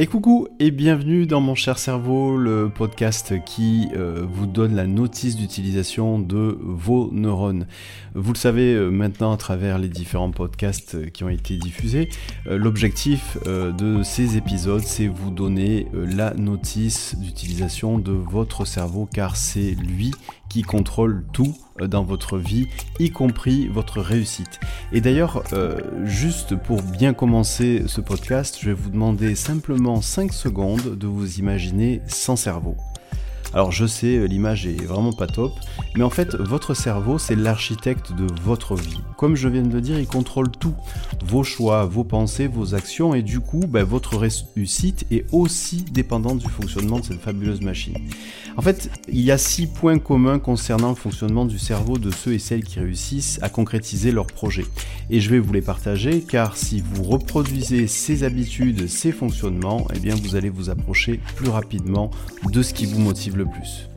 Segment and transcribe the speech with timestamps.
[0.00, 4.86] Et coucou et bienvenue dans mon cher cerveau, le podcast qui euh, vous donne la
[4.86, 7.66] notice d'utilisation de vos neurones.
[8.14, 12.10] Vous le savez euh, maintenant à travers les différents podcasts qui ont été diffusés,
[12.46, 19.34] euh, l'objectif de ces épisodes c'est vous donner la notice d'utilisation de votre cerveau car
[19.34, 20.12] c'est lui
[20.48, 22.66] qui contrôle tout euh, dans votre vie,
[22.98, 24.60] y compris votre réussite.
[24.92, 30.32] Et d'ailleurs, euh, juste pour bien commencer ce podcast, je vais vous demander simplement 5
[30.32, 32.76] secondes de vous imaginer sans cerveau.
[33.54, 35.52] Alors je sais, l'image est vraiment pas top,
[35.96, 39.00] mais en fait, votre cerveau, c'est l'architecte de votre vie.
[39.16, 40.74] Comme je viens de le dire, il contrôle tout.
[41.24, 46.38] Vos choix, vos pensées, vos actions, et du coup, ben, votre réussite est aussi dépendante
[46.38, 47.94] du fonctionnement de cette fabuleuse machine.
[48.58, 52.34] En fait, il y a six points communs concernant le fonctionnement du cerveau de ceux
[52.34, 54.66] et celles qui réussissent à concrétiser leurs projets.
[55.10, 60.00] Et je vais vous les partager car si vous reproduisez ces habitudes, ces fonctionnements, eh
[60.00, 62.10] bien vous allez vous approcher plus rapidement
[62.50, 63.88] de ce qui vous motive plus.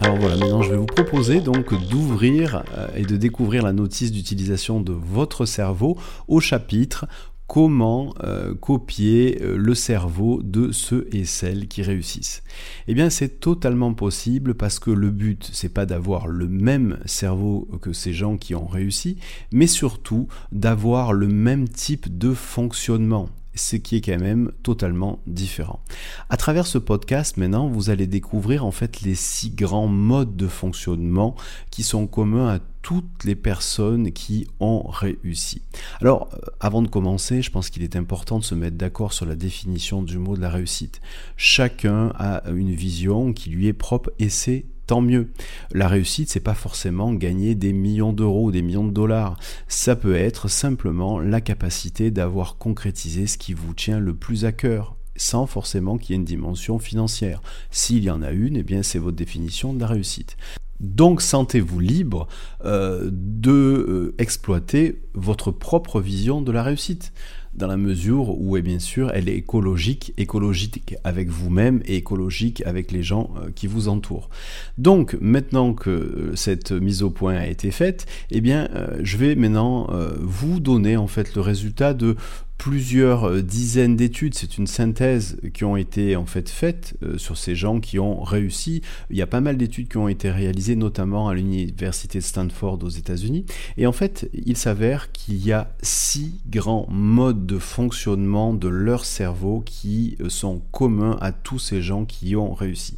[0.00, 4.12] Alors voilà, maintenant je vais vous proposer donc d'ouvrir euh, et de découvrir la notice
[4.12, 7.06] d'utilisation de votre cerveau au chapitre
[7.48, 12.44] comment euh, copier euh, le cerveau de ceux et celles qui réussissent.
[12.86, 17.66] Eh bien, c'est totalement possible parce que le but, c'est pas d'avoir le même cerveau
[17.80, 19.16] que ces gens qui ont réussi,
[19.50, 25.80] mais surtout d'avoir le même type de fonctionnement ce qui est quand même totalement différent.
[26.30, 30.46] À travers ce podcast, maintenant, vous allez découvrir en fait les six grands modes de
[30.48, 31.34] fonctionnement
[31.70, 35.62] qui sont communs à toutes les personnes qui ont réussi.
[36.00, 39.26] Alors, euh, avant de commencer, je pense qu'il est important de se mettre d'accord sur
[39.26, 41.00] la définition du mot de la réussite.
[41.36, 45.28] Chacun a une vision qui lui est propre et c'est tant mieux.
[45.70, 49.38] La réussite, c'est pas forcément gagner des millions d'euros des millions de dollars.
[49.68, 54.52] Ça peut être simplement la capacité d'avoir concrétisé ce qui vous tient le plus à
[54.52, 57.42] cœur sans forcément qu'il y ait une dimension financière.
[57.70, 60.36] S'il y en a une, eh bien c'est votre définition de la réussite.
[60.80, 62.28] Donc sentez-vous libre
[62.64, 67.12] euh, de euh, exploiter votre propre vision de la réussite
[67.58, 72.62] dans la mesure où, et bien sûr, elle est écologique, écologique avec vous-même et écologique
[72.64, 74.30] avec les gens euh, qui vous entourent.
[74.78, 79.16] Donc, maintenant que euh, cette mise au point a été faite, eh bien, euh, je
[79.16, 79.88] vais maintenant
[80.20, 82.16] vous donner en fait le résultat de
[82.58, 87.38] plusieurs euh, dizaines d'études, c'est une synthèse qui ont été en fait faites euh, sur
[87.38, 88.82] ces gens qui ont réussi.
[89.10, 92.80] Il y a pas mal d'études qui ont été réalisées, notamment à l'université de Stanford
[92.82, 93.46] aux États-Unis.
[93.76, 99.04] Et en fait, il s'avère qu'il y a six grands modes de fonctionnement de leur
[99.04, 102.96] cerveau qui euh, sont communs à tous ces gens qui ont réussi.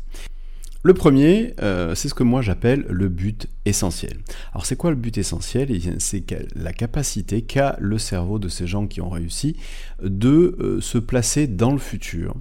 [0.83, 4.17] Le premier, euh, c'est ce que moi j'appelle le but essentiel.
[4.53, 5.69] Alors c'est quoi le but essentiel?
[5.71, 6.25] Eh C'est
[6.57, 9.57] la capacité qu'a le cerveau de ces gens qui ont réussi
[10.03, 12.35] de euh, se placer dans le futur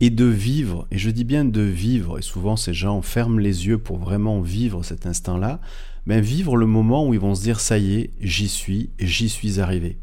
[0.00, 3.66] et de vivre, et je dis bien de vivre, et souvent ces gens ferment les
[3.66, 5.60] yeux pour vraiment vivre cet instant-là,
[6.06, 9.28] mais vivre le moment où ils vont se dire ça y est, j'y suis, j'y
[9.28, 9.98] suis arrivé.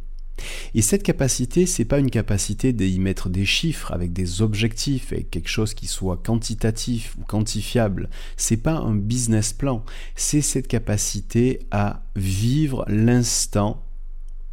[0.73, 5.23] Et cette capacité, c'est pas une capacité d'y mettre des chiffres avec des objectifs et
[5.23, 8.09] quelque chose qui soit quantitatif ou quantifiable.
[8.37, 9.83] C'est pas un business plan.
[10.15, 13.83] C'est cette capacité à vivre l'instant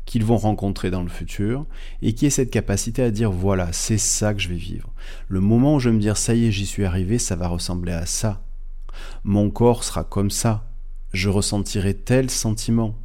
[0.04, 1.66] qu'ils vont rencontrer dans le futur
[2.00, 4.92] et qui est cette capacité à dire voilà, c'est ça que je vais vivre.
[5.28, 7.48] Le moment où je vais me dire ça y est, j'y suis arrivé, ça va
[7.48, 8.42] ressembler à ça.
[9.24, 10.70] Mon corps sera comme ça.
[11.12, 12.96] Je ressentirai tel sentiment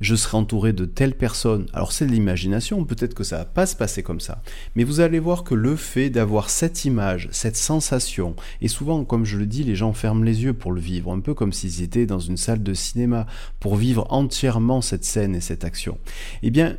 [0.00, 1.66] je serai entouré de telles personnes.
[1.72, 4.42] Alors c'est de l'imagination, peut-être que ça va pas se passer comme ça.
[4.74, 9.24] Mais vous allez voir que le fait d'avoir cette image, cette sensation, et souvent, comme
[9.24, 11.82] je le dis, les gens ferment les yeux pour le vivre, un peu comme s'ils
[11.82, 13.26] étaient dans une salle de cinéma,
[13.60, 15.98] pour vivre entièrement cette scène et cette action.
[16.42, 16.76] Eh bien,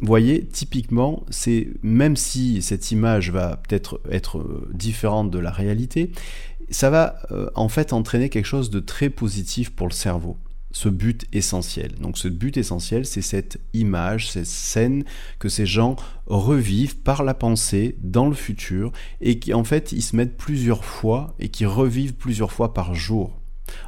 [0.00, 6.12] voyez, typiquement, c'est même si cette image va peut-être être euh, différente de la réalité,
[6.70, 10.36] ça va euh, en fait entraîner quelque chose de très positif pour le cerveau
[10.76, 11.94] ce but essentiel.
[12.02, 15.04] Donc ce but essentiel, c'est cette image, cette scène
[15.38, 15.96] que ces gens
[16.26, 18.92] revivent par la pensée dans le futur
[19.22, 22.94] et qui en fait ils se mettent plusieurs fois et qui revivent plusieurs fois par
[22.94, 23.40] jour.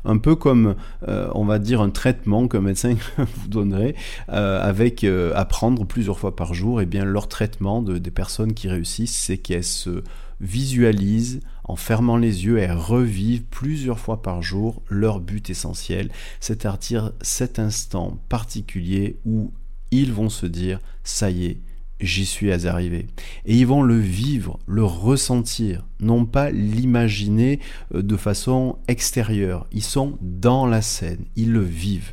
[0.06, 0.76] Un peu comme,
[1.06, 3.94] euh, on va dire, un traitement qu'un médecin vous donnerait
[4.30, 6.80] euh, avec euh, à prendre plusieurs fois par jour.
[6.80, 10.02] Et eh bien, leur traitement de, des personnes qui réussissent, c'est qu'elles se
[10.40, 16.10] visualisent en fermant les yeux et revivent plusieurs fois par jour leur but essentiel,
[16.40, 19.52] c'est-à-dire cet instant particulier où
[19.90, 21.60] ils vont se dire ça y est,
[22.00, 23.06] j'y suis arrivé.
[23.44, 27.60] Et ils vont le vivre, le ressentir, non pas l'imaginer
[27.94, 29.66] euh, de façon extérieure.
[29.72, 32.12] Ils sont dans la scène, ils le vivent.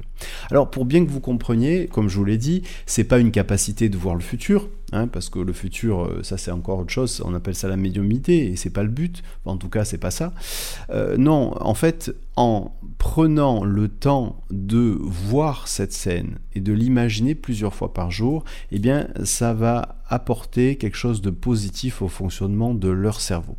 [0.50, 3.90] Alors pour bien que vous compreniez, comme je vous l'ai dit, c'est pas une capacité
[3.90, 7.22] de voir le futur, hein, parce que le futur, euh, ça c'est encore autre chose.
[7.26, 9.22] On appelle ça la médiumité et c'est pas le but.
[9.46, 10.34] En tout cas, c'est pas ça.
[10.90, 17.36] Euh, non, en fait, en prenant le temps de voir cette scène et de l'imaginer
[17.36, 22.74] plusieurs fois par jour, eh bien, ça va apporter quelque chose de positif au fonctionnement
[22.74, 23.58] de leur cerveau.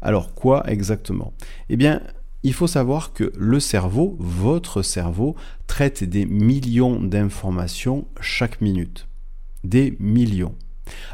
[0.00, 1.32] Alors quoi exactement?
[1.70, 2.02] Eh bien,
[2.44, 5.34] il faut savoir que le cerveau, votre cerveau,
[5.66, 9.07] traite des millions d'informations chaque minute.
[9.68, 10.54] Des millions.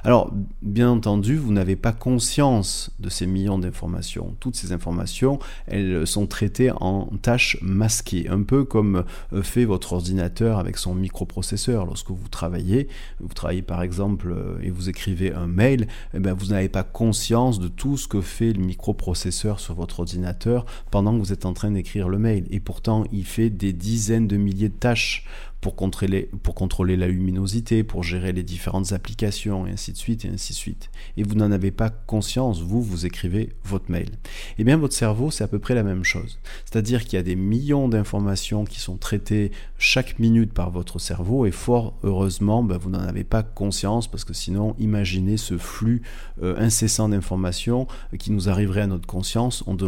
[0.05, 4.37] Alors, bien entendu, vous n'avez pas conscience de ces millions d'informations.
[4.39, 9.95] Toutes ces informations, elles sont traitées en tâches masquées, un peu comme euh, fait votre
[9.95, 11.87] ordinateur avec son microprocesseur.
[11.87, 16.35] Lorsque vous travaillez, vous travaillez par exemple euh, et vous écrivez un mail, eh bien,
[16.35, 21.15] vous n'avez pas conscience de tout ce que fait le microprocesseur sur votre ordinateur pendant
[21.15, 22.47] que vous êtes en train d'écrire le mail.
[22.51, 25.25] Et pourtant, il fait des dizaines de milliers de tâches
[25.65, 30.27] pour contrôler, pour contrôler la luminosité, pour gérer les différentes applications, et ainsi de suite,
[30.27, 30.91] et ainsi de suite.
[31.17, 34.11] Et vous n'en avez pas conscience, vous, vous écrivez votre mail.
[34.59, 36.39] Eh bien, votre cerveau, c'est à peu près la même chose.
[36.67, 41.47] C'est-à-dire qu'il y a des millions d'informations qui sont traitées chaque minute par votre cerveau,
[41.47, 46.03] et fort heureusement, ben, vous n'en avez pas conscience, parce que sinon, imaginez ce flux
[46.43, 47.87] euh, incessant d'informations
[48.19, 49.79] qui nous arriverait à notre conscience, on,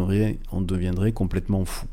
[0.53, 1.87] on deviendrait complètement fou.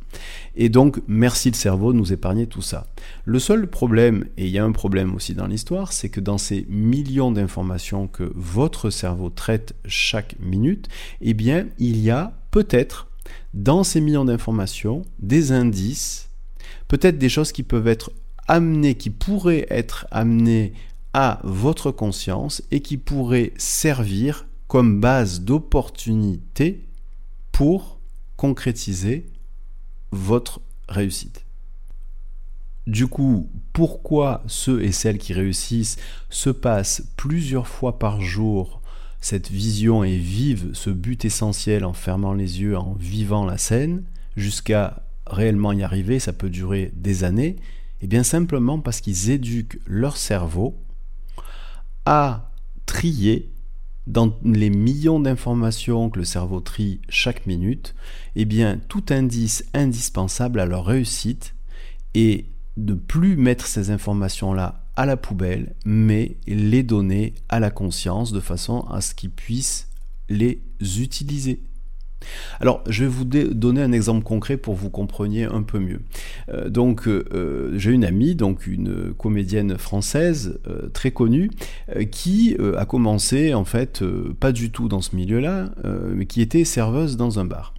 [0.56, 2.88] Et donc, merci le cerveau de nous épargner tout ça.
[3.26, 6.38] Le seul problème, et il y a un problème aussi dans l'histoire, c'est que dans
[6.38, 10.88] ces millions d'informations que votre cerveau traite chaque minute,
[11.22, 13.08] eh bien, il y a peut-être
[13.54, 16.30] dans ces millions d'informations des indices,
[16.88, 18.12] peut-être des choses qui peuvent être
[18.48, 20.74] amenées, qui pourraient être amenées
[21.14, 26.88] à votre conscience et qui pourraient servir comme base d'opportunité
[27.52, 28.00] pour
[28.36, 29.28] concrétiser
[30.14, 31.44] votre réussite.
[32.86, 35.98] Du coup, pourquoi ceux et celles qui réussissent
[36.30, 38.82] se passent plusieurs fois par jour
[39.22, 44.04] cette vision et vivent ce but essentiel en fermant les yeux, en vivant la scène,
[44.36, 47.56] jusqu'à réellement y arriver, ça peut durer des années,
[48.02, 50.76] et eh bien simplement parce qu'ils éduquent leur cerveau
[52.06, 52.52] à
[52.86, 53.53] trier
[54.08, 57.96] dans les millions d'informations que le cerveau trie chaque minute,
[58.36, 61.56] eh bien tout indice indispensable à leur réussite
[62.14, 62.46] est
[62.78, 68.40] de plus mettre ces informations-là à la poubelle, mais les donner à la conscience de
[68.40, 69.90] façon à ce qu'ils puissent
[70.30, 71.64] les utiliser.
[72.60, 76.02] Alors, je vais vous donner un exemple concret pour que vous compreniez un peu mieux.
[76.50, 81.52] Euh, donc, euh, j'ai une amie, donc une comédienne française euh, très connue,
[82.12, 84.04] qui a commencé en fait
[84.40, 85.72] pas du tout dans ce milieu-là,
[86.14, 87.74] mais qui était serveuse dans un bar.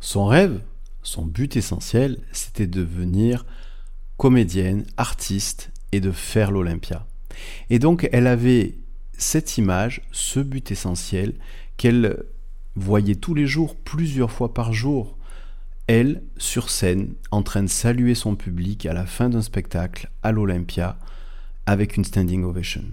[0.00, 0.60] Son rêve,
[1.02, 3.44] son but essentiel, c'était de devenir
[4.16, 7.06] comédienne, artiste et de faire l'Olympia.
[7.70, 8.74] Et donc elle avait
[9.16, 11.34] cette image, ce but essentiel
[11.76, 12.24] qu'elle
[12.76, 15.16] voyait tous les jours, plusieurs fois par jour,
[15.86, 20.32] elle, sur scène, en train de saluer son public à la fin d'un spectacle à
[20.32, 20.98] l'Olympia
[21.66, 22.84] avec une standing ovation.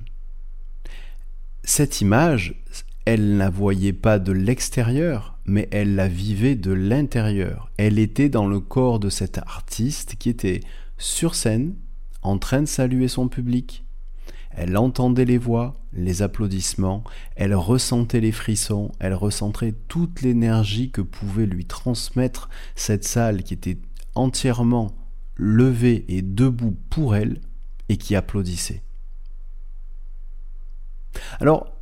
[1.63, 2.55] Cette image,
[3.05, 7.71] elle ne la voyait pas de l'extérieur, mais elle la vivait de l'intérieur.
[7.77, 10.61] Elle était dans le corps de cet artiste qui était
[10.97, 11.75] sur scène,
[12.21, 13.85] en train de saluer son public.
[14.53, 17.03] Elle entendait les voix, les applaudissements,
[17.35, 23.53] elle ressentait les frissons, elle ressentait toute l'énergie que pouvait lui transmettre cette salle qui
[23.53, 23.77] était
[24.15, 24.95] entièrement
[25.35, 27.39] levée et debout pour elle
[27.89, 28.83] et qui applaudissait.
[31.39, 31.73] Alors,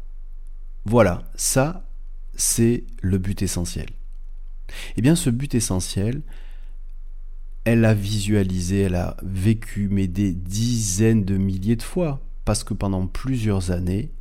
[0.85, 1.87] voilà, ça,
[2.35, 3.89] c'est le but essentiel.
[4.95, 6.21] Eh bien, ce but essentiel,
[7.65, 12.73] elle a visualisé, elle a vécu, mais des dizaines de milliers de fois, parce que
[12.73, 14.11] pendant plusieurs années,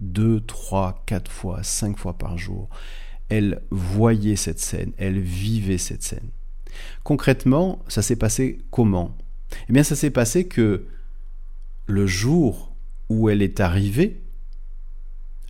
[0.00, 2.68] deux, trois, quatre fois, cinq fois par jour,
[3.28, 6.30] elle voyait cette scène, elle vivait cette scène.
[7.02, 9.16] Concrètement, ça s'est passé comment?
[9.68, 10.86] Eh bien, ça s'est passé que
[11.86, 12.74] le jour
[13.08, 14.22] où elle est arrivée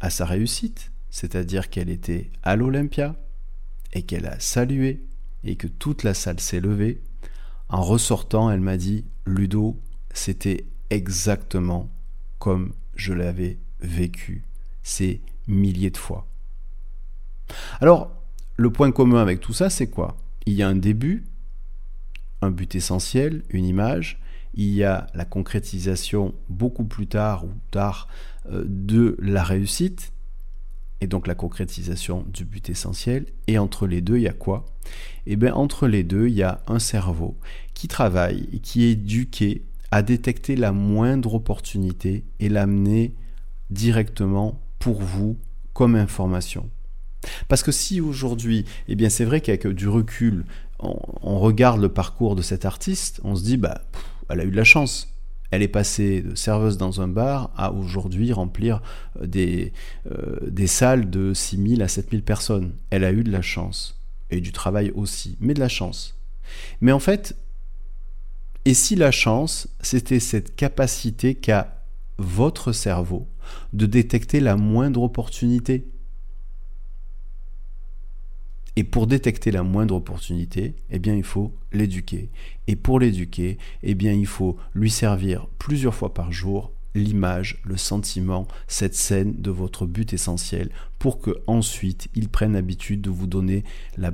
[0.01, 3.17] à sa réussite, c'est-à-dire qu'elle était à l'Olympia
[3.93, 5.05] et qu'elle a salué
[5.45, 7.01] et que toute la salle s'est levée,
[7.69, 9.79] en ressortant, elle m'a dit Ludo,
[10.13, 11.91] c'était exactement
[12.39, 14.45] comme je l'avais vécu
[14.83, 16.27] ces milliers de fois.
[17.81, 18.11] Alors,
[18.57, 20.17] le point commun avec tout ça, c'est quoi?
[20.47, 21.25] Il y a un début,
[22.43, 24.21] un but essentiel, une image,
[24.55, 28.09] il y a la concrétisation beaucoup plus tard ou tard
[28.51, 30.13] euh, de la réussite,
[31.01, 33.27] et donc la concrétisation du but essentiel.
[33.47, 34.67] Et entre les deux, il y a quoi?
[35.27, 37.39] Eh bien, entre les deux, il y a un cerveau
[37.75, 43.15] qui travaille et qui est éduqué à détecter la moindre opportunité et l'amener
[43.71, 45.39] directement pour vous
[45.73, 46.69] comme information.
[47.49, 50.45] Parce que si aujourd'hui, eh bien c'est vrai qu'avec du recul,
[50.81, 53.83] on, regarde le parcours de cet artiste, on se dit, bah,
[54.29, 55.13] elle a eu de la chance.
[55.51, 58.83] Elle est passée de serveuse dans un bar à aujourd'hui remplir
[59.21, 59.73] euh, des,
[60.11, 62.75] euh, des salles de 6000 à 7000 personnes.
[62.91, 63.99] Elle a eu de la chance.
[64.31, 66.15] Et du travail aussi, mais de la chance.
[66.83, 67.35] Mais en fait,
[68.65, 71.83] et si la chance, c'était cette capacité qu'a
[72.19, 73.29] votre cerveau
[73.73, 75.89] de détecter la moindre opportunité?
[78.77, 82.31] Et pour détecter la moindre opportunité, eh bien, il faut l'éduquer.
[82.69, 87.77] Et pour l'éduquer, eh bien, il faut lui servir plusieurs fois par jour l'image, le
[87.77, 93.27] sentiment, cette scène de votre but essentiel pour que ensuite il prenne l'habitude de vous
[93.27, 93.65] donner
[93.97, 94.11] les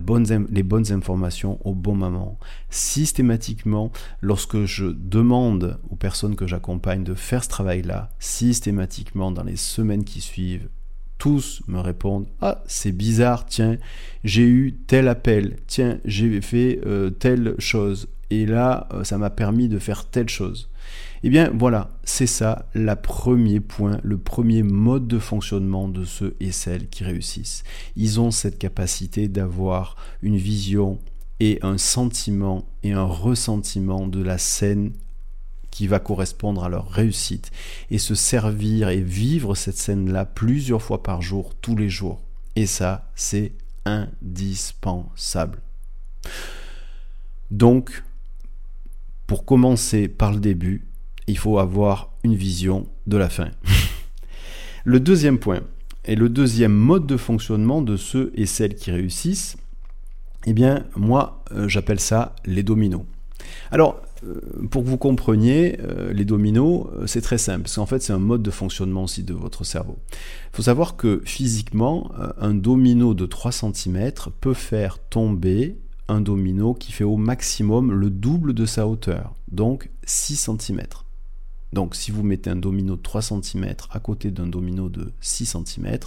[0.62, 2.38] bonnes informations au bon moment.
[2.70, 9.56] Systématiquement, lorsque je demande aux personnes que j'accompagne de faire ce travail-là, systématiquement dans les
[9.56, 10.68] semaines qui suivent,
[11.18, 13.78] tous me répondent Ah, c'est bizarre, tiens,
[14.24, 19.30] j'ai eu tel appel, tiens, j'ai fait euh, telle chose, et là, euh, ça m'a
[19.30, 20.68] permis de faire telle chose.
[21.26, 26.36] Eh bien, voilà, c'est ça le premier point, le premier mode de fonctionnement de ceux
[26.38, 27.64] et celles qui réussissent.
[27.96, 30.98] Ils ont cette capacité d'avoir une vision
[31.40, 34.92] et un sentiment et un ressentiment de la scène
[35.70, 37.50] qui va correspondre à leur réussite
[37.90, 42.20] et se servir et vivre cette scène-là plusieurs fois par jour, tous les jours.
[42.54, 43.52] Et ça, c'est
[43.86, 45.62] indispensable.
[47.50, 48.04] Donc,
[49.26, 50.86] pour commencer par le début,
[51.26, 53.50] il faut avoir une vision de la fin.
[54.84, 55.62] le deuxième point,
[56.04, 59.56] et le deuxième mode de fonctionnement de ceux et celles qui réussissent,
[60.46, 63.04] eh bien, moi, euh, j'appelle ça les dominos.
[63.70, 64.40] Alors, euh,
[64.70, 68.18] pour que vous compreniez, euh, les dominos, c'est très simple, parce qu'en fait, c'est un
[68.18, 69.98] mode de fonctionnement aussi de votre cerveau.
[70.52, 75.78] Il faut savoir que physiquement, un domino de 3 cm peut faire tomber
[76.08, 80.82] un domino qui fait au maximum le double de sa hauteur, donc 6 cm.
[81.74, 85.56] Donc si vous mettez un domino de 3 cm à côté d'un domino de 6
[85.56, 85.98] cm,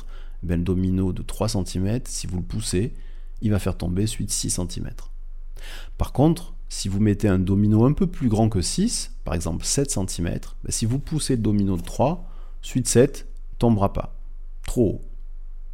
[0.42, 2.94] ben, le domino de 3 cm, si vous le poussez,
[3.42, 4.90] il va faire tomber suite 6 cm.
[5.98, 9.66] Par contre, si vous mettez un domino un peu plus grand que 6, par exemple
[9.66, 12.26] 7 cm, ben, si vous poussez le domino de 3,
[12.62, 13.28] suite 7
[13.60, 14.16] tombera pas.
[14.66, 15.02] Trop haut.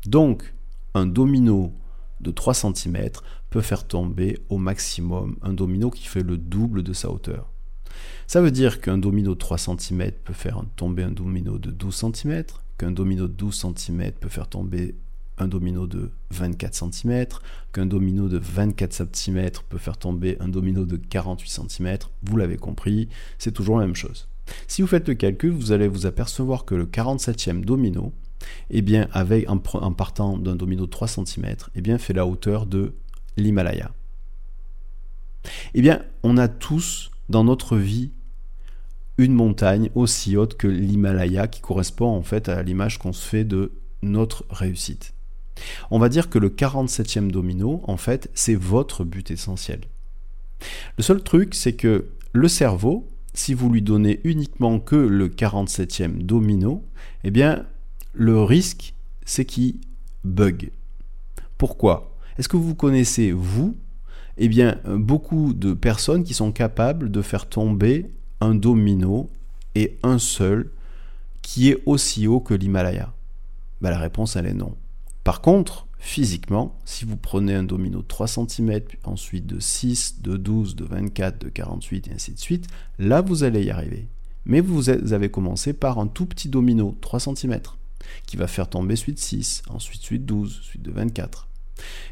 [0.08, 0.56] Donc,
[0.96, 1.72] un domino
[2.20, 3.12] de 3 cm
[3.52, 7.53] peut faire tomber au maximum un domino qui fait le double de sa hauteur.
[8.28, 12.12] Ça veut dire qu'un domino de 3 cm peut faire tomber un domino de 12
[12.14, 12.44] cm,
[12.78, 14.96] qu'un domino de 12 cm peut faire tomber
[15.38, 17.26] un domino de 24 cm,
[17.72, 22.58] qu'un domino de 24 cm peut faire tomber un domino de 48 cm, vous l'avez
[22.58, 23.10] compris,
[23.40, 24.28] c'est toujours la même chose.
[24.68, 28.14] Si vous faites le calcul, vous allez vous apercevoir que le 47e domino,
[28.70, 32.66] eh bien, avec, en, partant d'un domino de 3 cm, eh bien, fait la hauteur
[32.66, 32.94] de
[33.38, 33.92] l'Himalaya.
[35.74, 38.12] Eh bien, on a tous dans notre vie
[39.18, 43.44] une montagne aussi haute que l'Himalaya qui correspond en fait à l'image qu'on se fait
[43.44, 45.14] de notre réussite.
[45.92, 49.82] On va dire que le 47e domino, en fait, c'est votre but essentiel.
[50.98, 56.24] Le seul truc, c'est que le cerveau, si vous lui donnez uniquement que le 47e
[56.24, 56.84] domino,
[57.24, 57.66] eh bien,
[58.14, 59.76] le risque, c'est qu'il
[60.24, 60.72] bug.
[61.58, 62.16] Pourquoi?
[62.38, 63.78] Est-ce que vous connaissez, vous,
[64.38, 68.10] eh bien, beaucoup de personnes qui sont capables de faire tomber
[68.42, 69.30] un domino
[69.76, 70.72] et un seul
[71.42, 73.14] qui est aussi haut que l'Himalaya
[73.82, 74.76] ben, La réponse, elle est non.
[75.24, 80.36] Par contre, physiquement, si vous prenez un domino de 3 cm, ensuite de 6, de
[80.36, 82.68] 12, de 24, de 48 et ainsi de suite,
[83.00, 84.08] là vous allez y arriver.
[84.46, 87.60] Mais vous avez commencé par un tout petit domino, 3 cm,
[88.26, 91.48] qui va faire tomber suite 6, ensuite suite 12, suite de 24.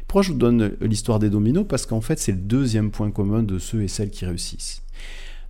[0.06, 3.42] Pourquoi je vous donne l'histoire des dominos Parce qu'en fait, c'est le deuxième point commun
[3.42, 4.82] de ceux et celles qui réussissent.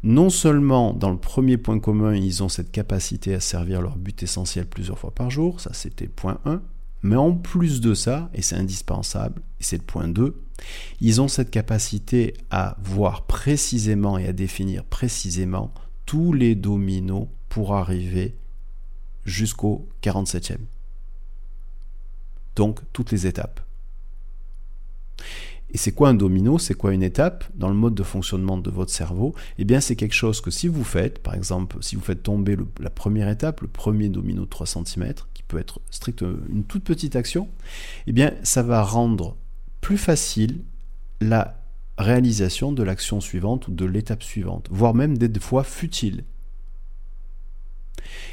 [0.03, 4.21] Non seulement dans le premier point commun, ils ont cette capacité à servir leur but
[4.23, 6.61] essentiel plusieurs fois par jour, ça c'était point 1,
[7.03, 10.43] mais en plus de ça, et c'est indispensable, et c'est le point 2,
[11.01, 15.73] ils ont cette capacité à voir précisément et à définir précisément
[16.05, 18.37] tous les dominos pour arriver
[19.25, 20.57] jusqu'au 47e.
[22.57, 23.61] Donc toutes les étapes.
[25.75, 26.59] Et c'est quoi un domino?
[26.59, 29.35] C'est quoi une étape dans le mode de fonctionnement de votre cerveau?
[29.59, 32.57] Eh bien, c'est quelque chose que si vous faites, par exemple, si vous faites tomber
[32.79, 36.85] la première étape, le premier domino de 3 cm, qui peut être strict, une toute
[36.85, 37.49] petite action,
[38.07, 39.37] eh bien, ça va rendre
[39.81, 40.61] plus facile
[41.23, 41.59] la
[41.99, 46.25] réalisation de l'action suivante ou de l'étape suivante, voire même des fois futile.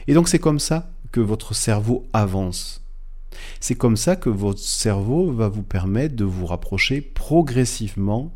[0.08, 2.86] Et donc c'est comme ça que votre cerveau avance.
[3.60, 8.34] C'est comme ça que votre cerveau va vous permettre de vous rapprocher progressivement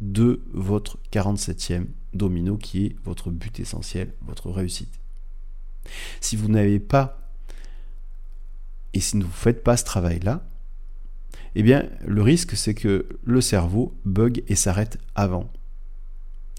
[0.00, 5.00] de votre 47e domino qui est votre but essentiel, votre réussite.
[6.20, 7.30] Si vous n'avez pas
[8.94, 10.44] et si vous ne faites pas ce travail-là,
[11.54, 15.50] eh bien le risque c'est que le cerveau bug et s'arrête avant.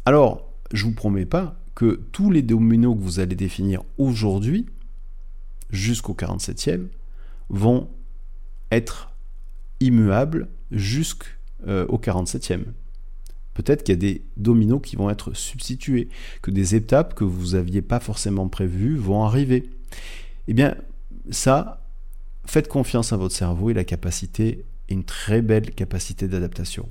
[0.05, 4.67] Alors, je vous promets pas que tous les dominos que vous allez définir aujourd'hui
[5.69, 6.87] jusqu'au 47e
[7.49, 7.89] vont
[8.71, 9.11] être
[9.79, 11.27] immuables jusqu'au
[11.67, 12.63] 47e.
[13.53, 16.09] Peut-être qu'il y a des dominos qui vont être substitués,
[16.41, 19.69] que des étapes que vous n'aviez pas forcément prévues vont arriver.
[20.47, 20.75] Eh bien,
[21.29, 21.85] ça,
[22.45, 26.89] faites confiance à votre cerveau et la capacité, une très belle capacité d'adaptation.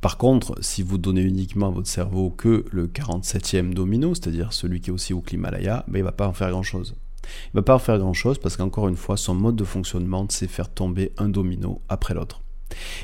[0.00, 4.80] Par contre, si vous donnez uniquement à votre cerveau que le 47e domino, c'est-à-dire celui
[4.80, 6.96] qui est aussi au Himalaya, ben il ne va pas en faire grand-chose.
[7.22, 10.48] Il ne va pas faire grand-chose parce qu'encore une fois, son mode de fonctionnement, c'est
[10.48, 12.42] faire tomber un domino après l'autre.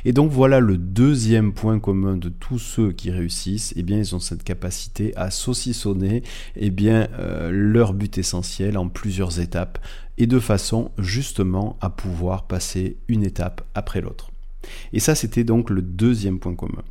[0.05, 4.15] Et donc voilà le deuxième point commun de tous ceux qui réussissent, eh bien ils
[4.15, 6.23] ont cette capacité à saucissonner
[6.55, 9.79] eh bien, euh, leur but essentiel en plusieurs étapes
[10.19, 14.31] et de façon justement à pouvoir passer une étape après l'autre.
[14.93, 16.83] Et ça, c'était donc le deuxième point commun.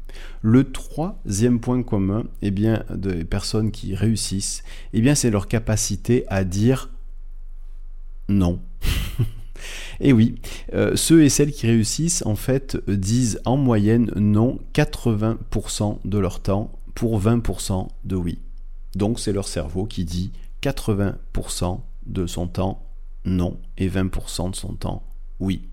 [0.41, 4.63] Le troisième point commun, eh bien, des personnes qui réussissent,
[4.93, 6.94] eh bien, c'est leur capacité à dire
[8.27, 8.59] non.
[9.99, 10.35] et oui,
[10.73, 16.41] euh, ceux et celles qui réussissent, en fait, disent en moyenne non 80% de leur
[16.41, 18.39] temps pour 20% de oui.
[18.95, 22.81] Donc c'est leur cerveau qui dit 80% de son temps
[23.25, 25.03] non et 20% de son temps
[25.39, 25.67] oui.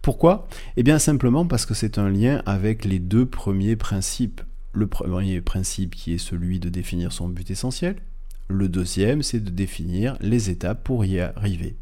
[0.00, 0.48] Pourquoi?
[0.76, 4.40] Eh bien simplement parce que c'est un lien avec les deux premiers principes.
[4.72, 7.96] Le premier principe qui est celui de définir son but essentiel.
[8.52, 11.76] Le deuxième, c'est de définir les étapes pour y arriver.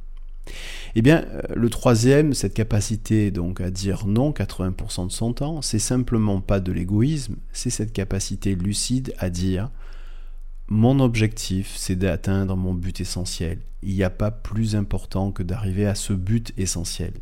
[0.95, 5.63] Eh bien, euh, le troisième, cette capacité donc à dire non 80% de son temps,
[5.63, 9.71] c'est simplement pas de l'égoïsme, c'est cette capacité lucide à dire
[10.73, 13.59] mon objectif, c'est d'atteindre mon but essentiel.
[13.83, 17.15] Il n'y a pas plus important que d'arriver à ce but essentiel.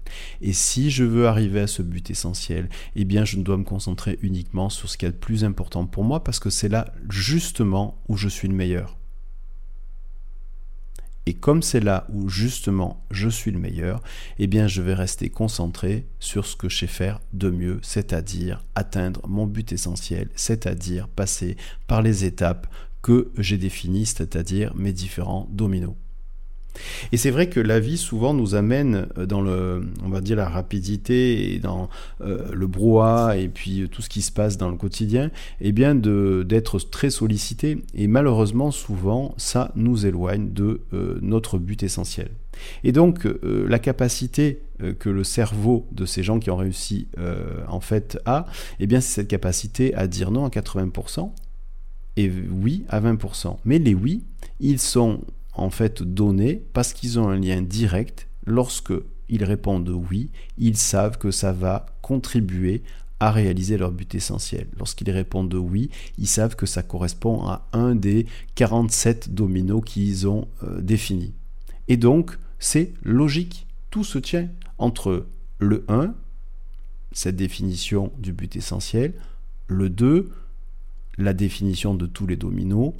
[0.43, 4.19] Et si je veux arriver à ce but essentiel, eh bien, je dois me concentrer
[4.21, 8.03] uniquement sur ce qui est le plus important pour moi parce que c'est là justement
[8.09, 8.98] où je suis le meilleur.
[11.29, 14.01] Et comme c'est là où justement je suis le meilleur,
[14.39, 18.65] eh bien je vais rester concentré sur ce que je sais faire de mieux, c'est-à-dire
[18.75, 22.67] atteindre mon but essentiel, c'est-à-dire passer par les étapes
[23.03, 25.97] que j'ai définies, c'est-à-dire mes différents dominos.
[27.13, 30.37] Et c'est vrai que la vie souvent nous amène euh, dans le, on va dire
[30.37, 31.89] la rapidité et dans
[32.21, 35.27] euh, le brouhaha et puis tout ce qui se passe dans le quotidien,
[35.61, 37.79] et eh bien d'être très sollicité.
[37.95, 42.31] Et malheureusement souvent ça nous éloigne de euh, notre but essentiel.
[42.83, 44.63] Et donc la capacité
[44.99, 47.07] que le cerveau de ces gens qui ont réussi
[47.69, 48.47] en fait a,
[48.81, 51.31] eh bien c'est cette capacité à dire non à 80%
[52.17, 53.59] et oui à 20%.
[53.65, 54.25] Mais les oui,
[54.59, 55.21] ils sont
[55.59, 58.29] en fait donnés parce qu'ils ont un lien direct.
[58.47, 58.93] Lorsque
[59.29, 62.83] ils répondent oui, ils savent que ça va contribuer
[63.21, 64.69] à réaliser leur but essentiel.
[64.79, 70.49] Lorsqu'ils répondent oui, ils savent que ça correspond à un des 47 dominos qu'ils ont
[70.63, 71.35] euh, définis.
[71.89, 73.67] Et donc, c'est logique.
[73.91, 75.27] Tout se tient entre
[75.59, 76.15] le 1,
[77.13, 79.15] cette définition du but essentiel,
[79.67, 80.31] le 2,
[81.17, 82.93] la définition de tous les dominos,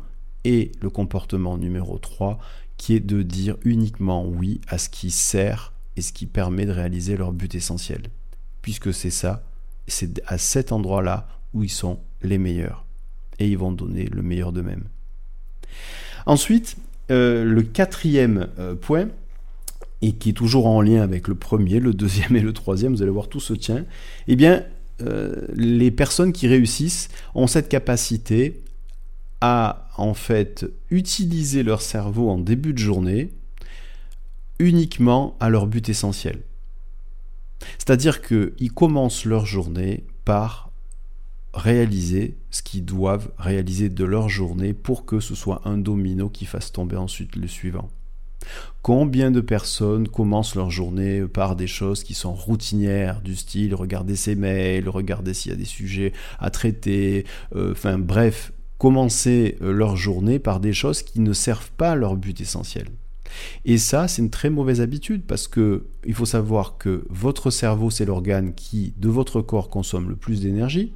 [0.49, 2.39] et le comportement numéro 3
[2.79, 6.73] qui est de dire uniquement oui à ce qui sert et ce qui permet de
[6.73, 8.03] réaliser leur but essentiel.
[8.63, 9.43] Puisque c'est ça,
[9.87, 12.87] c'est à cet endroit-là où ils sont les meilleurs.
[13.39, 14.85] Et ils vont donner le meilleur d'eux-mêmes.
[16.25, 16.77] Ensuite,
[17.11, 19.09] euh, le quatrième euh, point,
[20.01, 23.03] et qui est toujours en lien avec le premier, le deuxième et le troisième, vous
[23.03, 23.85] allez voir tout se tient,
[24.29, 24.65] eh bien,
[25.03, 28.63] euh, les personnes qui réussissent ont cette capacité
[29.41, 33.33] à en fait utiliser leur cerveau en début de journée
[34.59, 36.43] uniquement à leur but essentiel.
[37.79, 40.71] C'est-à-dire qu'ils commencent leur journée par
[41.55, 46.45] réaliser ce qu'ils doivent réaliser de leur journée pour que ce soit un domino qui
[46.45, 47.89] fasse tomber ensuite le suivant.
[48.83, 54.17] Combien de personnes commencent leur journée par des choses qui sont routinières, du style regarder
[54.17, 59.73] ses mails, regarder s'il y a des sujets à traiter, euh, enfin bref, commencer euh,
[59.73, 62.87] leur journée par des choses qui ne servent pas à leur but essentiel.
[63.65, 67.91] Et ça, c'est une très mauvaise habitude parce que il faut savoir que votre cerveau,
[67.91, 70.95] c'est l'organe qui, de votre corps, consomme le plus d'énergie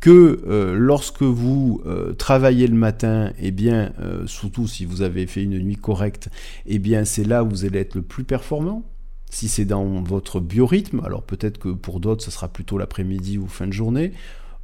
[0.00, 3.92] que euh, lorsque vous euh, travaillez le matin, et eh bien,
[4.26, 6.28] surtout si vous avez fait une nuit correcte,
[6.66, 8.84] et eh bien, c'est là où vous allez être le plus performant.
[9.30, 13.48] Si c'est dans votre biorhythme, alors peut-être que pour d'autres, ce sera plutôt l'après-midi ou
[13.48, 14.12] fin de journée.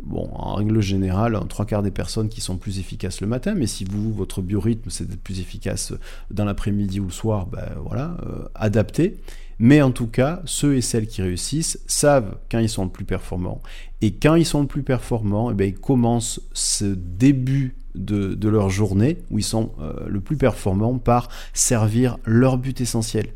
[0.02, 3.66] Bon, en règle générale, trois quarts des personnes qui sont plus efficaces le matin, mais
[3.66, 5.92] si vous, votre biorhythme, c'est d'être plus efficace
[6.30, 8.16] dans l'après-midi ou le soir, ben voilà,
[8.54, 9.20] adaptez.
[9.62, 13.04] Mais en tout cas, ceux et celles qui réussissent savent quand ils sont le plus
[13.04, 13.60] performants.
[14.00, 18.70] Et quand ils sont le plus performants, eh bien, ils commencent ce début de, leur
[18.70, 23.34] journée, où ils sont euh, le plus performants, par servir leur but essentiel.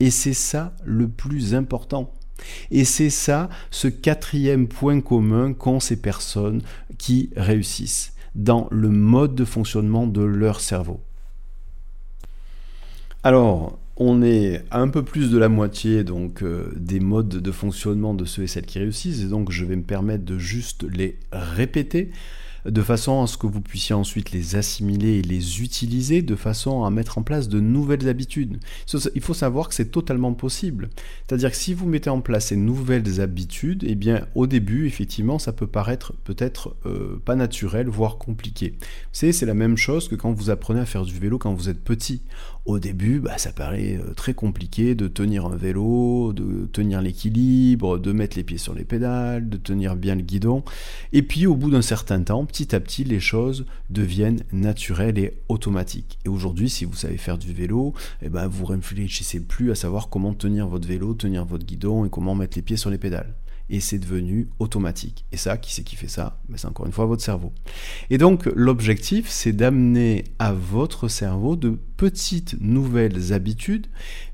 [0.00, 2.10] Et c'est ça le plus important.
[2.70, 6.62] Et c'est ça ce quatrième point commun qu'ont ces personnes
[6.98, 11.00] qui réussissent dans le mode de fonctionnement de leur cerveau.
[13.24, 17.52] Alors, on est à un peu plus de la moitié donc euh, des modes de
[17.52, 20.84] fonctionnement de ceux et celles qui réussissent, et donc je vais me permettre de juste
[20.84, 22.10] les répéter
[22.64, 26.84] de façon à ce que vous puissiez ensuite les assimiler et les utiliser de façon
[26.84, 28.58] à mettre en place de nouvelles habitudes.
[29.14, 30.90] Il faut savoir que c'est totalement possible.
[31.26, 33.98] C'est-à-dire que si vous mettez en place ces nouvelles habitudes, eh
[34.34, 38.74] au début, effectivement, ça peut paraître peut-être euh, pas naturel, voire compliqué.
[39.12, 41.82] C'est la même chose que quand vous apprenez à faire du vélo quand vous êtes
[41.82, 42.22] petit.
[42.64, 47.98] Au début, bah, ça paraît euh, très compliqué de tenir un vélo, de tenir l'équilibre,
[47.98, 50.62] de mettre les pieds sur les pédales, de tenir bien le guidon.
[51.12, 55.34] Et puis au bout d'un certain temps, petit à petit, les choses deviennent naturelles et
[55.48, 56.18] automatiques.
[56.24, 60.08] Et aujourd'hui, si vous savez faire du vélo, eh ben, vous réfléchissez plus à savoir
[60.08, 63.34] comment tenir votre vélo, tenir votre guidon et comment mettre les pieds sur les pédales
[63.70, 65.24] et c'est devenu automatique.
[65.32, 66.40] Et ça, qui c'est qui fait ça?
[66.48, 67.52] Ben, C'est encore une fois votre cerveau.
[68.10, 73.86] Et donc l'objectif, c'est d'amener à votre cerveau de petites nouvelles habitudes,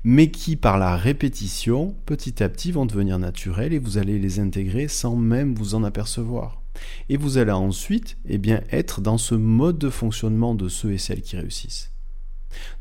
[0.03, 4.39] mais qui par la répétition, petit à petit, vont devenir naturelles et vous allez les
[4.39, 6.61] intégrer sans même vous en apercevoir.
[7.09, 10.97] Et vous allez ensuite eh bien, être dans ce mode de fonctionnement de ceux et
[10.97, 11.91] celles qui réussissent.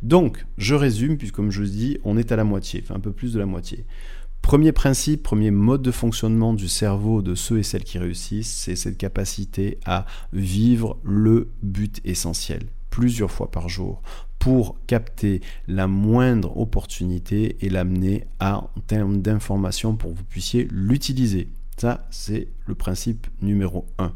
[0.02, 3.12] Donc, je résume, puisque comme je dis, on est à la moitié, enfin un peu
[3.12, 3.84] plus de la moitié.
[4.44, 8.76] Premier principe, premier mode de fonctionnement du cerveau de ceux et celles qui réussissent, c'est
[8.76, 10.04] cette capacité à
[10.34, 14.02] vivre le but essentiel plusieurs fois par jour
[14.38, 20.68] pour capter la moindre opportunité et l'amener à en termes d'information pour que vous puissiez
[20.70, 21.48] l'utiliser.
[21.78, 24.12] Ça, c'est le principe numéro 1.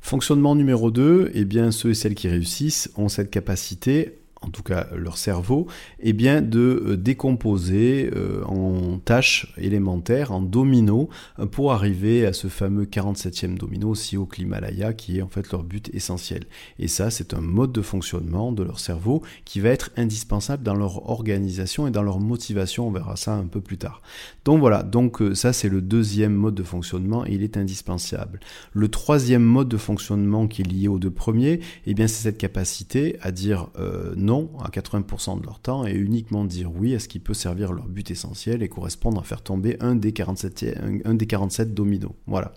[0.00, 4.62] Fonctionnement numéro 2, eh bien, ceux et celles qui réussissent ont cette capacité en tout
[4.62, 5.66] cas leur cerveau,
[6.00, 12.32] eh bien de euh, décomposer euh, en tâches élémentaires, en dominos, euh, pour arriver à
[12.32, 16.44] ce fameux 47e domino, aussi au Himalaya, qui est en fait leur but essentiel.
[16.78, 20.74] Et ça, c'est un mode de fonctionnement de leur cerveau qui va être indispensable dans
[20.74, 22.86] leur organisation et dans leur motivation.
[22.86, 24.02] On verra ça un peu plus tard.
[24.44, 28.40] Donc voilà, donc ça c'est le deuxième mode de fonctionnement et il est indispensable.
[28.72, 32.38] Le troisième mode de fonctionnement qui est lié aux deux premiers, eh bien c'est cette
[32.38, 33.68] capacité à dire
[34.16, 34.27] non
[34.62, 37.86] à 80% de leur temps et uniquement dire oui à ce qui peut servir leur
[37.86, 42.12] but essentiel et correspondre à faire tomber un des 47, un, des 47 dominos.
[42.26, 42.52] Voilà.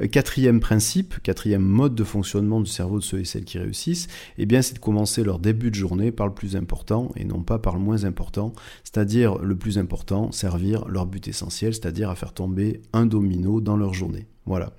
[0.00, 4.08] Euh, quatrième principe, quatrième mode de fonctionnement du cerveau de ceux et celles qui réussissent,
[4.38, 7.42] eh bien c'est de commencer leur début de journée par le plus important et non
[7.42, 8.52] pas par le moins important,
[8.84, 13.76] c'est-à-dire le plus important, servir leur but essentiel, c'est-à-dire à faire tomber un domino dans
[13.76, 14.26] leur journée.
[14.46, 14.72] Voilà.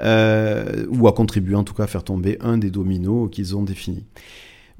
[0.00, 3.62] Euh, ou à contribuer en tout cas à faire tomber un des dominos qu'ils ont
[3.62, 4.04] définis.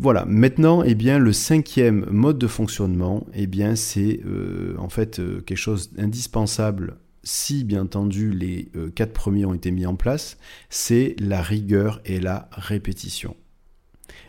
[0.02, 5.18] Voilà, maintenant, eh bien, le cinquième mode de fonctionnement, eh bien, c'est euh, en fait
[5.18, 9.96] euh, quelque chose d'indispensable si, bien entendu, les euh, quatre premiers ont été mis en
[9.96, 10.38] place,
[10.70, 13.36] c'est la rigueur et la répétition.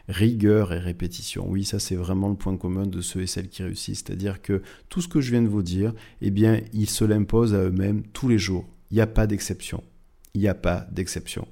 [0.09, 1.49] Rigueur et répétition.
[1.49, 4.03] Oui, ça c'est vraiment le point commun de ceux et celles qui réussissent.
[4.05, 7.53] C'est-à-dire que tout ce que je viens de vous dire, eh bien, ils se l'imposent
[7.53, 8.67] à eux-mêmes tous les jours.
[8.89, 9.85] Il n'y a pas d'exception
[10.33, 11.47] il n'y a pas d'exception.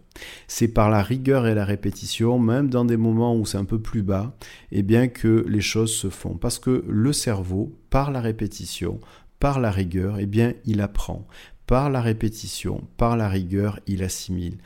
[0.47, 3.79] C'est par la rigueur et la répétition, même dans des moments où c'est un peu
[3.79, 4.35] plus bas,
[4.71, 6.37] et eh bien que les choses se font.
[6.37, 8.99] Parce que le cerveau, par la répétition,
[9.39, 11.27] par la rigueur, eh bien il apprend.
[11.67, 14.57] Par la répétition, par la rigueur, il assimile.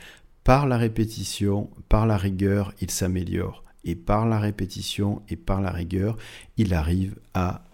[0.43, 3.63] Par la répétition, par la rigueur, il s'améliore.
[3.83, 6.17] Et par la répétition et par la rigueur,
[6.57, 7.65] il arrive à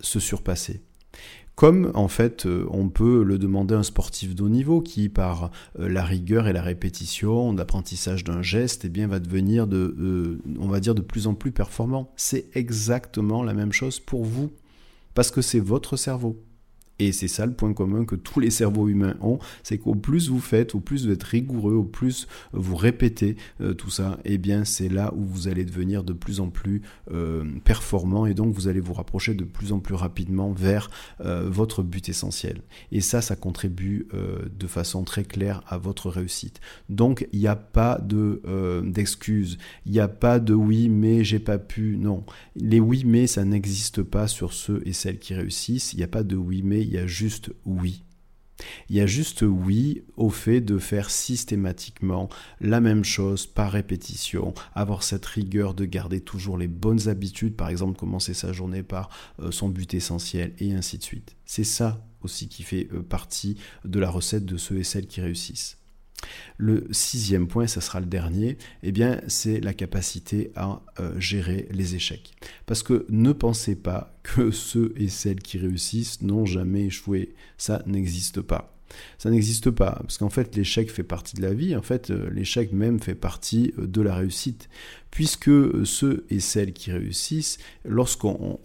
[0.00, 0.82] se surpasser.
[1.54, 5.08] Comme en fait euh, on peut le demander à un sportif de haut niveau qui
[5.08, 9.94] par euh, la rigueur et la répétition d'apprentissage d'un geste eh bien, va devenir de,
[9.98, 12.12] euh, on va dire de plus en plus performant.
[12.16, 14.50] C'est exactement la même chose pour vous
[15.14, 16.42] parce que c'est votre cerveau.
[17.00, 20.28] Et c'est ça le point commun que tous les cerveaux humains ont, c'est qu'au plus
[20.28, 24.34] vous faites, au plus vous êtes rigoureux, au plus vous répétez euh, tout ça, et
[24.34, 28.34] eh bien c'est là où vous allez devenir de plus en plus euh, performant et
[28.34, 30.90] donc vous allez vous rapprocher de plus en plus rapidement vers
[31.24, 32.60] euh, votre but essentiel.
[32.92, 36.60] Et ça, ça contribue de façon très claire à votre réussite.
[36.90, 38.42] Donc il n'y a pas de
[38.84, 41.96] d'excuses, il n'y a pas de oui mais j'ai pas pu.
[41.96, 42.24] Non,
[42.56, 45.94] les oui mais ça n'existe pas sur ceux et celles qui réussissent.
[45.94, 48.02] Il n'y a pas de oui mais il y a juste oui.
[48.88, 52.28] Il y a juste oui au fait de faire systématiquement
[52.60, 57.68] la même chose par répétition, avoir cette rigueur de garder toujours les bonnes habitudes, par
[57.68, 61.36] exemple commencer sa journée par euh, son but essentiel et ainsi de suite.
[61.46, 65.20] C'est ça aussi qui fait euh, partie de la recette de ceux et celles qui
[65.20, 65.79] réussissent.
[66.58, 71.68] Le sixième point, ça sera le dernier, eh bien, c'est la capacité à euh, gérer
[71.70, 72.34] les échecs.
[72.66, 77.34] Parce que ne pensez pas que ceux et celles qui réussissent n'ont jamais échoué.
[77.56, 78.76] Ça n'existe pas.
[79.18, 82.28] Ça n'existe pas, parce qu'en fait l'échec fait partie de la vie, en fait euh,
[82.30, 84.68] l'échec même fait partie euh, de la réussite,
[85.12, 85.50] puisque
[85.86, 88.58] ceux et celles qui réussissent, lorsqu'on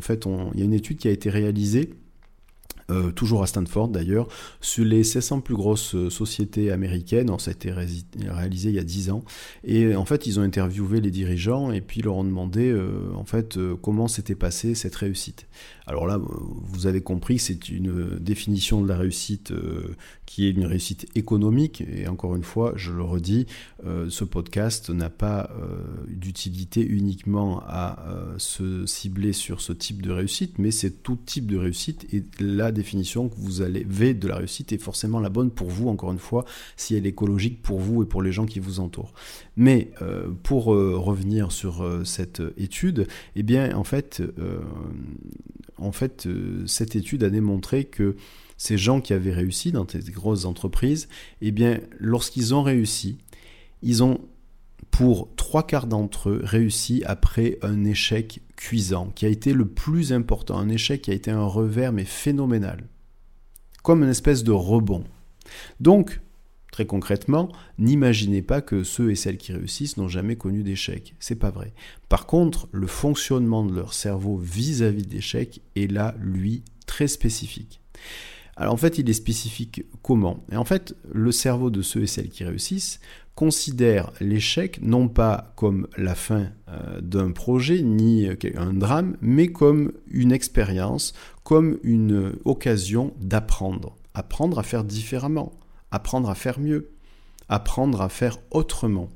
[0.00, 1.90] fait il y a une étude qui a été réalisée
[2.88, 4.28] euh, toujours à Stanford d'ailleurs,
[4.60, 7.36] sur les 700 plus grosses euh, sociétés américaines.
[7.40, 9.24] Ça a été réalisé il y a 10 ans.
[9.64, 13.24] Et en fait, ils ont interviewé les dirigeants et puis leur ont demandé euh, en
[13.24, 15.46] fait comment s'était passée cette réussite.
[15.88, 19.52] Alors là, vous avez compris, c'est une définition de la réussite
[20.26, 21.84] qui est une réussite économique.
[21.92, 23.46] Et encore une fois, je le redis,
[23.84, 25.48] ce podcast n'a pas
[26.08, 28.04] d'utilité uniquement à
[28.36, 32.12] se cibler sur ce type de réussite, mais c'est tout type de réussite.
[32.12, 35.68] Et là, définition que vous allez V de la réussite est forcément la bonne pour
[35.68, 36.44] vous, encore une fois,
[36.76, 39.12] si elle est écologique pour vous et pour les gens qui vous entourent.
[39.56, 44.22] Mais euh, pour euh, revenir sur euh, cette étude, eh bien, en fait,
[45.78, 46.28] en fait
[46.66, 48.16] cette étude a démontré que
[48.56, 51.08] ces gens qui avaient réussi dans ces grosses entreprises,
[51.42, 53.18] eh bien, lorsqu'ils ont réussi,
[53.82, 54.20] ils ont
[54.90, 60.12] pour trois quarts d'entre eux réussi après un échec cuisant, qui a été le plus
[60.12, 62.84] important, un échec qui a été un revers mais phénoménal,
[63.82, 65.04] comme une espèce de rebond.
[65.80, 66.20] Donc,
[66.72, 71.14] très concrètement, n'imaginez pas que ceux et celles qui réussissent n'ont jamais connu d'échec.
[71.20, 71.72] C'est pas vrai.
[72.08, 77.80] Par contre, le fonctionnement de leur cerveau vis-à-vis d'échecs est là, lui, très spécifique.
[78.56, 80.42] Alors en fait, il est spécifique comment?
[80.50, 83.00] Et en fait, le cerveau de ceux et celles qui réussissent
[83.36, 89.92] considère l'échec non pas comme la fin euh, d'un projet ni un drame, mais comme
[90.10, 91.12] une expérience,
[91.44, 93.94] comme une occasion d'apprendre.
[94.14, 95.52] Apprendre à faire différemment,
[95.90, 96.90] apprendre à faire mieux,
[97.48, 99.10] apprendre à faire autrement.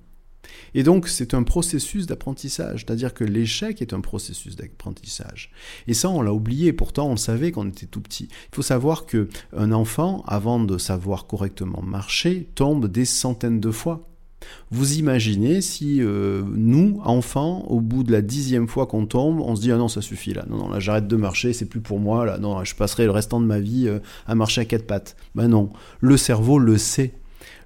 [0.75, 5.51] Et donc c'est un processus d'apprentissage, c'est-à-dire que l'échec est un processus d'apprentissage.
[5.87, 8.29] Et ça on l'a oublié, pourtant on le savait quand on était tout petit.
[8.31, 13.71] Il faut savoir que un enfant, avant de savoir correctement marcher, tombe des centaines de
[13.71, 14.10] fois.
[14.71, 19.57] Vous imaginez si euh, nous, enfants, au bout de la dixième fois qu'on tombe, on
[19.57, 21.81] se dit ah non ça suffit là, non non là j'arrête de marcher, c'est plus
[21.81, 24.65] pour moi là, non je passerai le restant de ma vie euh, à marcher à
[24.65, 25.17] quatre pattes.
[25.35, 27.15] Ben non, le cerveau le sait,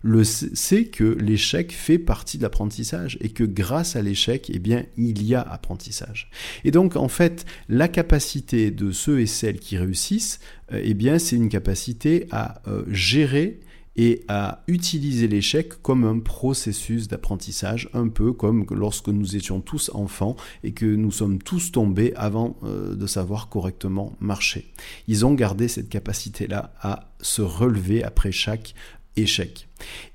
[0.02, 4.84] le sait que l'échec fait partie de l'apprentissage et que grâce à l'échec, eh bien
[4.96, 6.30] il y a apprentissage.
[6.64, 10.40] Et donc en fait la capacité de ceux et celles qui réussissent,
[10.72, 13.60] euh, eh bien c'est une capacité à gérer
[13.96, 19.90] et à utiliser l'échec comme un processus d'apprentissage, un peu comme lorsque nous étions tous
[19.94, 24.72] enfants et que nous sommes tous tombés avant euh, de savoir correctement marcher.
[25.08, 28.74] Ils ont gardé cette capacité-là à se relever après chaque
[29.16, 29.68] échec.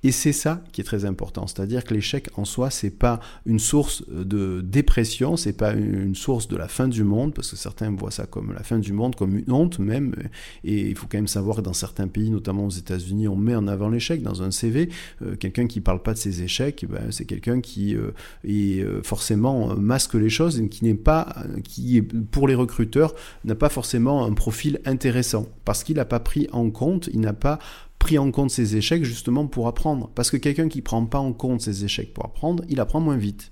[0.04, 3.60] Et c'est ça qui est très important, c'est-à-dire que l'échec en soi, c'est pas une
[3.60, 7.92] source de dépression, c'est pas une source de la fin du monde, parce que certains
[7.92, 10.16] voient ça comme la fin du monde, comme une honte même.
[10.64, 13.56] Et il faut quand même savoir que dans certains pays, notamment aux États-Unis, on met
[13.56, 14.90] en avant l'échec dans un CV.
[15.22, 18.12] Euh, quelqu'un qui parle pas de ses échecs, ben, c'est quelqu'un qui euh,
[18.46, 23.56] est euh, forcément masque les choses et qui n'est pas, qui pour les recruteurs n'a
[23.56, 27.60] pas forcément un profil intéressant, parce qu'il n'a pas pris en compte, il n'a pas
[28.00, 30.10] pris en compte ses échecs justement pour apprendre.
[30.16, 33.18] Parce que quelqu'un qui prend pas en compte ses échecs pour apprendre, il apprend moins
[33.18, 33.52] vite.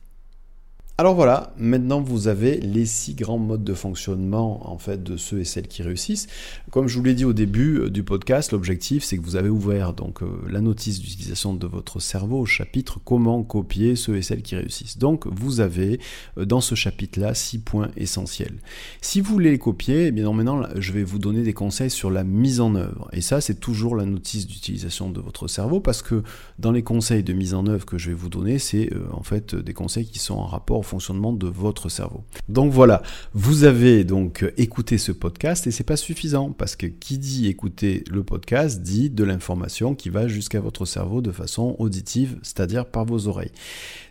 [0.99, 5.41] Alors voilà, maintenant vous avez les six grands modes de fonctionnement en fait de ceux
[5.41, 6.25] et celles qui réussissent.
[6.71, 9.49] Comme je vous l'ai dit au début euh, du podcast, l'objectif c'est que vous avez
[9.49, 14.23] ouvert donc euh, la notice d'utilisation de votre cerveau au chapitre comment copier ceux et
[14.23, 14.97] celles qui réussissent.
[14.97, 15.99] Donc vous avez
[16.39, 18.57] euh, dans ce chapitre-là six points essentiels.
[18.99, 22.09] Si vous voulez les copier, eh bien maintenant je vais vous donner des conseils sur
[22.09, 23.07] la mise en œuvre.
[23.13, 26.23] Et ça c'est toujours la notice d'utilisation de votre cerveau parce que
[26.57, 29.53] dans les conseils de mise en œuvre que je vais vous donner, c'est en fait
[29.53, 32.23] des conseils qui sont en rapport fonctionnement de votre cerveau.
[32.49, 33.01] Donc voilà,
[33.33, 38.03] vous avez donc écouté ce podcast et c'est pas suffisant parce que qui dit écouter
[38.09, 43.05] le podcast dit de l'information qui va jusqu'à votre cerveau de façon auditive, c'est-à-dire par
[43.05, 43.51] vos oreilles.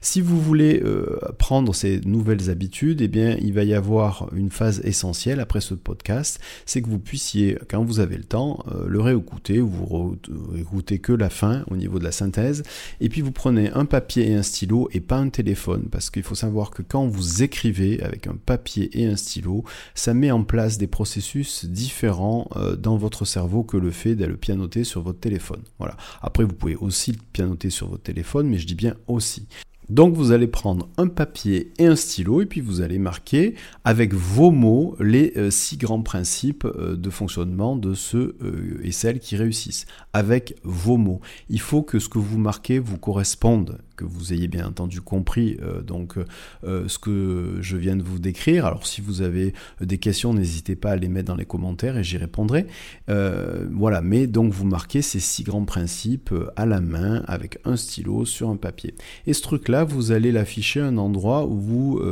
[0.00, 4.50] Si vous voulez euh, prendre ces nouvelles habitudes, eh bien il va y avoir une
[4.50, 8.84] phase essentielle après ce podcast, c'est que vous puissiez, quand vous avez le temps, euh,
[8.86, 10.16] le réécouter, vous
[10.58, 12.62] écoutez que la fin au niveau de la synthèse,
[13.00, 16.22] et puis vous prenez un papier et un stylo et pas un téléphone, parce qu'il
[16.22, 20.44] faut savoir que quand vous écrivez avec un papier et un stylo, ça met en
[20.44, 25.20] place des processus différents euh, dans votre cerveau que le fait d'aller pianoter sur votre
[25.20, 25.62] téléphone.
[25.78, 25.96] Voilà.
[26.22, 29.46] Après, vous pouvez aussi pianoter sur votre téléphone, mais je dis bien aussi.
[29.88, 34.14] Donc vous allez prendre un papier et un stylo et puis vous allez marquer avec
[34.14, 38.36] vos mots les euh, six grands principes euh, de fonctionnement de ceux
[38.82, 39.86] et celles qui réussissent.
[40.12, 41.20] Avec vos mots.
[41.48, 45.56] Il faut que ce que vous marquez vous corresponde que vous ayez bien entendu compris
[45.62, 46.16] euh, donc
[46.64, 48.66] euh, ce que je viens de vous décrire.
[48.66, 52.04] Alors si vous avez des questions, n'hésitez pas à les mettre dans les commentaires et
[52.04, 52.66] j'y répondrai.
[53.08, 57.76] Euh, voilà, mais donc vous marquez ces six grands principes à la main avec un
[57.76, 58.94] stylo sur un papier.
[59.26, 62.02] Et ce truc-là, vous allez l'afficher un endroit où vous,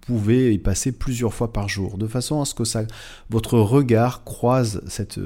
[0.00, 2.84] pouvez y passer plusieurs fois par jour, de façon à ce que ça,
[3.30, 5.18] votre regard croise cette,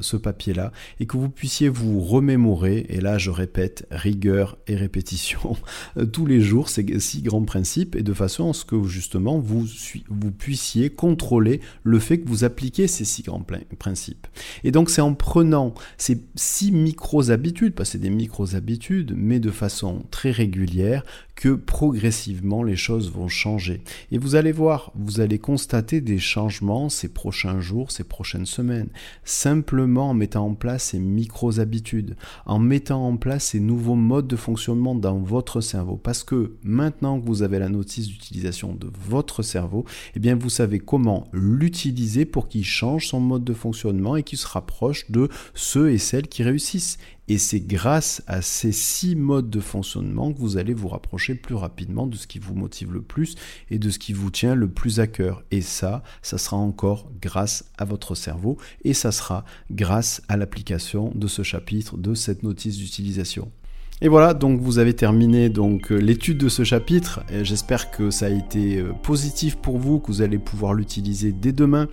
[0.00, 2.86] ce papier-là et que vous puissiez vous remémorer.
[2.88, 5.56] Et là, je répète, rigueur et répétition
[5.96, 9.38] euh, tous les jours ces six grands principes et de façon à ce que justement
[9.38, 9.66] vous,
[10.08, 13.44] vous puissiez contrôler le fait que vous appliquez ces six grands
[13.78, 14.26] principes.
[14.62, 20.04] Et donc c'est en prenant ces six micro-habitudes, pas c'est des micro-habitudes, mais de façon
[20.10, 21.04] très régulière,
[21.34, 23.82] que progressivement les choses vont changer.
[24.12, 28.88] Et vous allez voir, vous allez constater des changements ces prochains jours, ces prochaines semaines,
[29.24, 32.16] simplement en mettant en place ces micro-habitudes,
[32.46, 35.96] en mettant en place ces nouveaux modes de fonctionnement dans votre cerveau.
[35.96, 40.50] Parce que maintenant que vous avez la notice d'utilisation de votre cerveau, eh bien vous
[40.50, 45.28] savez comment l'utiliser pour qu'il change son mode de fonctionnement et qu'il se rapproche de
[45.54, 46.98] ceux et celles qui réussissent.
[47.28, 51.54] Et c'est grâce à ces six modes de fonctionnement que vous allez vous rapprocher plus
[51.54, 53.34] rapidement de ce qui vous motive le plus
[53.70, 55.42] et de ce qui vous tient le plus à cœur.
[55.50, 61.12] Et ça, ça sera encore grâce à votre cerveau et ça sera grâce à l'application
[61.14, 63.50] de ce chapitre, de cette notice d'utilisation.
[64.00, 67.20] Et voilà, donc vous avez terminé donc euh, l'étude de ce chapitre.
[67.42, 71.52] J'espère que ça a été euh, positif pour vous, que vous allez pouvoir l'utiliser dès
[71.52, 71.86] demain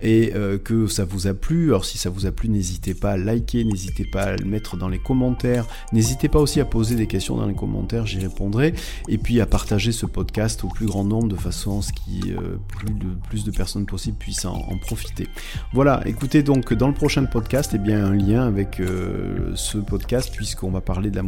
[0.00, 1.68] et euh, que ça vous a plu.
[1.68, 4.78] Alors si ça vous a plu, n'hésitez pas à liker, n'hésitez pas à le mettre
[4.78, 8.72] dans les commentaires, n'hésitez pas aussi à poser des questions dans les commentaires, j'y répondrai.
[9.08, 12.56] Et puis à partager ce podcast au plus grand nombre de façon à ce que
[13.28, 15.28] plus, de, personnes possibles puissent en, profiter.
[15.74, 18.80] Voilà, écoutez donc dans le prochain podcast, et eh bien un lien avec
[19.54, 21.22] ce podcast puisqu'on va parler de la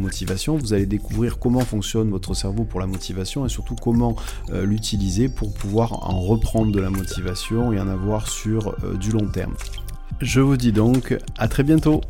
[0.57, 4.15] vous allez découvrir comment fonctionne votre cerveau pour la motivation et surtout comment
[4.51, 9.11] euh, l'utiliser pour pouvoir en reprendre de la motivation et en avoir sur euh, du
[9.11, 9.53] long terme.
[10.21, 12.01] Je vous dis donc à très bientôt